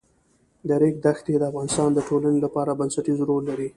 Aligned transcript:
د 0.67 0.69
ریګ 0.81 0.95
دښتې 1.05 1.33
د 1.37 1.43
افغانستان 1.51 1.89
د 1.93 1.99
ټولنې 2.09 2.39
لپاره 2.45 2.77
بنسټيز 2.79 3.19
رول 3.29 3.43
لري. 3.49 3.67